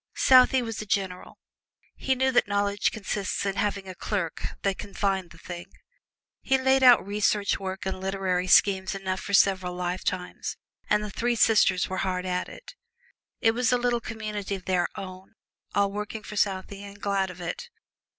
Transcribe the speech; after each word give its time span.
Southey 0.15 0.63
was 0.63 0.81
a 0.81 0.85
general: 0.87 1.37
he 1.95 2.15
knew 2.15 2.31
that 2.31 2.47
knowledge 2.47 2.89
consists 2.89 3.45
in 3.45 3.55
having 3.57 3.87
a 3.87 3.93
clerk 3.93 4.41
who 4.63 4.73
can 4.73 4.95
find 4.95 5.29
the 5.29 5.37
thing. 5.37 5.67
He 6.41 6.57
laid 6.57 6.81
out 6.81 7.05
research 7.05 7.59
work 7.59 7.85
and 7.85 8.01
literary 8.01 8.47
schemes 8.47 8.95
enough 8.95 9.19
for 9.19 9.35
several 9.35 9.75
lifetimes, 9.75 10.57
and 10.89 11.03
the 11.03 11.11
three 11.11 11.35
sisters 11.35 11.87
were 11.87 11.97
hard 11.97 12.25
at 12.25 12.49
it. 12.49 12.73
It 13.41 13.51
was 13.51 13.71
a 13.71 13.77
little 13.77 14.01
community 14.01 14.55
of 14.55 14.65
their 14.65 14.87
own 14.95 15.35
all 15.75 15.91
working 15.91 16.23
for 16.23 16.35
Southey, 16.35 16.81
and 16.83 16.99
glad 16.99 17.29
of 17.29 17.39
it. 17.39 17.69